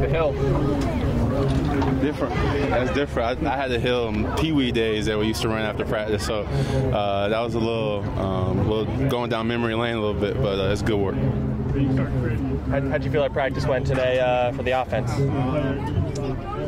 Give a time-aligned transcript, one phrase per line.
[0.00, 0.32] The hill.
[2.00, 2.34] Different.
[2.70, 3.44] That's different.
[3.46, 5.84] I, I had to hill um, Pee Wee days that we used to run after
[5.84, 10.20] practice, so uh, that was a little, um, little going down memory lane a little
[10.20, 11.14] bit, but uh, it's good work.
[12.70, 15.10] How, how'd you feel like practice went today uh, for the offense?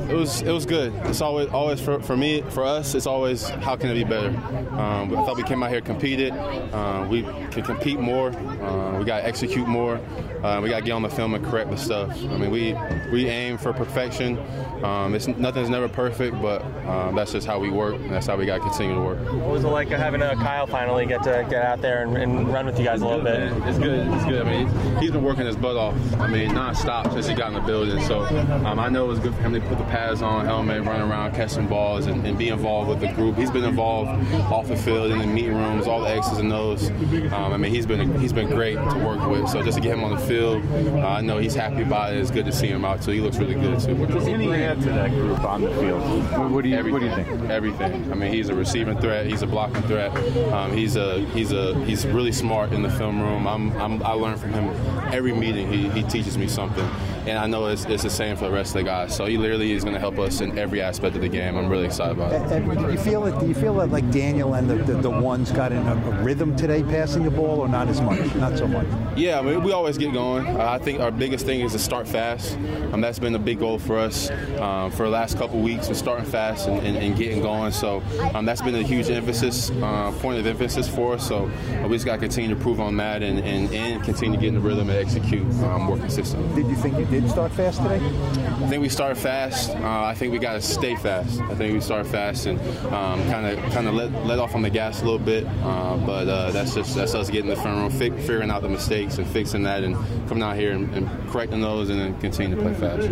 [0.08, 0.92] It was it was good.
[1.04, 2.94] It's always always for, for me for us.
[2.94, 4.28] It's always how can it be better.
[4.74, 6.32] Um, I thought we came out here competed.
[6.32, 8.30] Uh, we can compete more.
[8.30, 10.00] Uh, we got to execute more.
[10.42, 12.10] Uh, we got to get on the film and correct the stuff.
[12.10, 12.74] I mean, we
[13.10, 14.38] we aim for perfection.
[14.84, 18.36] Um, it's nothing's never perfect, but um, that's just how we work, and that's how
[18.36, 19.18] we got to continue to work.
[19.32, 22.52] What was it like having uh, Kyle finally get to get out there and, and
[22.52, 23.52] run with you guys a little bit?
[23.66, 24.06] It's good.
[24.06, 24.46] It's good.
[24.46, 25.94] I mean, he's been working his butt off.
[26.20, 28.02] I mean, nonstop since he got in the building.
[28.04, 28.24] So
[28.66, 31.00] um, I know it was good for him to put the pads on, helmet, run
[31.08, 33.36] around, catching balls, and, and, be involved with the group.
[33.36, 34.10] He's been involved
[34.52, 36.90] off the field in the meeting rooms, all the X's and O's.
[36.90, 39.48] Um, I mean, he's been he's been great to work with.
[39.48, 40.64] So just to get him on the field,
[40.96, 42.18] uh, I know he's happy about it.
[42.18, 43.12] It's good to see him out too.
[43.12, 43.94] He looks really good too.
[43.94, 46.02] What does he add to that group on the field?
[46.50, 46.92] What do you Everything.
[46.92, 47.50] What do you think?
[47.50, 48.10] Everything.
[48.10, 49.26] I mean, he's a receiving threat.
[49.26, 50.10] He's a blocking threat.
[50.52, 53.46] Um, he's a he's a he's really smart in the film room.
[53.46, 54.70] I'm, I'm I learn from him
[55.12, 55.72] every meeting.
[55.72, 56.88] He, he teaches me something,
[57.26, 59.16] and I know it's, it's the same for the rest of the guys.
[59.16, 61.56] So he literally is going to help us in every aspect of the game.
[61.56, 62.52] I'm really excited about it.
[62.52, 63.38] And, and do you feel it?
[63.40, 66.22] Do you feel that like Daniel and the, the, the ones got in a, a,
[66.22, 68.34] rhythm today, passing the ball, or not as much?
[68.34, 68.86] Not so much.
[69.16, 70.46] Yeah, I mean, we always get going.
[70.46, 72.56] Uh, I think our biggest thing is to start fast.
[72.92, 75.88] Um, that's been a big goal for us um, for the last couple weeks.
[75.88, 77.72] We're starting fast and, and, and getting going.
[77.72, 78.02] So
[78.34, 81.26] um, that's been a huge emphasis, uh, point of emphasis for us.
[81.26, 84.36] So uh, we just got to continue to prove on that and, and, and continue
[84.36, 86.62] to get in the rhythm and execute um, more consistently.
[86.62, 88.04] Did you think you did start fast today?
[88.04, 89.70] I think we started fast.
[89.70, 91.40] Uh, I think we got to stay fast.
[91.42, 92.58] I think we started fast and
[92.90, 95.46] kind of kind of let, let off on the gas a little bit.
[95.62, 98.68] Uh, but uh, that's just that's us getting the front room, fi- figuring out the
[98.68, 99.94] mistakes and fixing that, and
[100.28, 103.08] coming out here and, and correcting those, and then continue to play fast.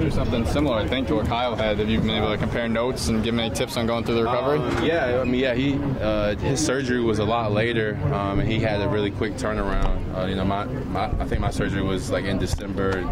[0.00, 1.78] There's something similar, I think, to what Kyle had.
[1.78, 4.16] Have you been able to compare notes and give him any tips on going through
[4.16, 4.60] the recovery?
[4.60, 8.50] Um, yeah, I mean, yeah, he uh, his surgery was a lot later, um, and
[8.50, 10.00] he had a really quick turnaround.
[10.16, 13.02] Uh, you know, my, my I think my surgery was like in December.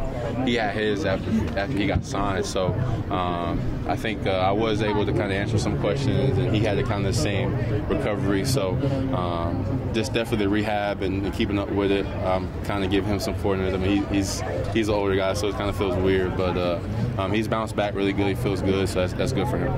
[0.45, 2.73] He had his after after he got signed, so
[3.11, 6.61] um, I think uh, I was able to kind of answer some questions, and he
[6.61, 7.55] had the kind of the same
[7.89, 8.45] recovery.
[8.45, 8.71] So
[9.15, 12.07] um, just definitely rehab and, and, keeping up with it.
[12.25, 13.75] Um, kind of give him some forwardness.
[13.75, 14.43] I mean, he, he's
[14.73, 16.81] he's an older guy, so it kind of feels weird, but uh,
[17.19, 18.27] um, he's bounced back really good.
[18.27, 19.73] He feels good, so that's, that's good for him.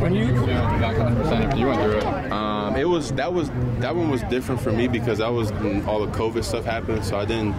[0.00, 3.48] When you back 100 percent you went through it, um, it was that was
[3.78, 5.52] that one was different for me because I was
[5.86, 7.54] all the COVID stuff happened, so I didn't.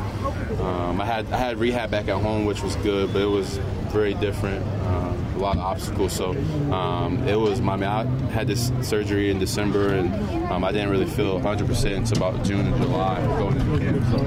[0.60, 3.58] Um, I had I had rehab back at home, which was good, but it was
[3.94, 4.66] very different.
[4.82, 6.12] Uh, a lot of obstacles.
[6.12, 6.32] So
[6.74, 7.74] um, it was my.
[7.74, 10.14] I, mean, I had this surgery in December, and
[10.52, 14.04] um, I didn't really feel 100 percent until about June and July going into camp.
[14.12, 14.18] So,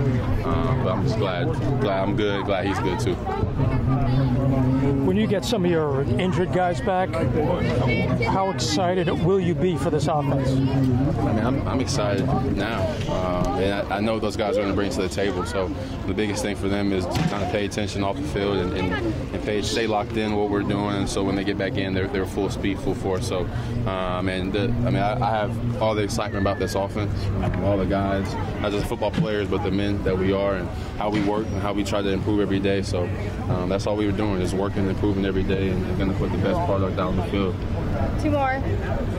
[0.48, 1.52] um, but I'm just glad,
[1.82, 2.46] glad I'm good.
[2.46, 4.25] Glad he's good too.
[5.16, 7.08] When you get some of your injured guys back,
[8.24, 10.50] how excited will you be for this offense?
[10.50, 14.68] I mean, I'm, I'm excited now, uh, and I, I, know those guys are going
[14.68, 15.46] to bring to the table.
[15.46, 15.68] So
[16.06, 18.76] the biggest thing for them is to kind of pay attention off the field and,
[18.76, 18.92] and,
[19.34, 20.96] and pay, stay locked in what we're doing.
[20.96, 23.26] And So when they get back in, they're, they're full speed, full force.
[23.26, 23.48] So,
[23.86, 27.10] um, and the, I mean, I, I, have all the excitement about this offense,
[27.64, 31.08] all the guys, not just football players, but the men that we are, and how
[31.08, 32.82] we work and how we try to improve every day.
[32.82, 33.04] So
[33.48, 36.10] um, that's all we were doing is working and improving every day, and, and going
[36.10, 37.54] to put the best product out on the field.
[38.20, 38.62] Two more.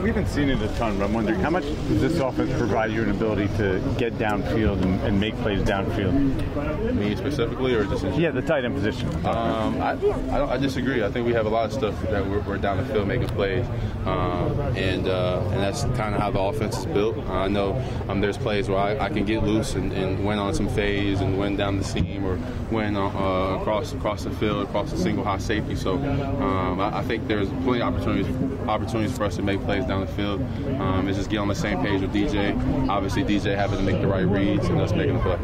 [0.02, 2.92] We haven't seen it a ton, but I'm wondering how much does this offense provide
[2.92, 6.94] you an ability to get downfield and, and make plays downfield?
[6.94, 9.08] Me specifically, or just yeah, the tight end position.
[9.26, 9.92] Um, I,
[10.30, 11.02] I, I, disagree.
[11.02, 13.28] I think we have a lot of stuff that we're, we're down the field making
[13.28, 13.66] plays,
[14.04, 17.16] um, and uh, and that's kind of how the offense is built.
[17.18, 20.38] Uh, I know um, there's plays where I, I can get loose and, and, win
[20.38, 22.38] on some phase and win down the seam or
[22.70, 25.74] win uh, across across the field across the single high safety.
[25.78, 28.26] So um, I, I, think there's plenty of opportunities
[28.68, 30.40] opportunities for us to make plays down the field.
[30.80, 32.88] Um, it's just get on the same page with DJ.
[32.88, 35.38] Obviously, DJ having to make the right reads and us making the play.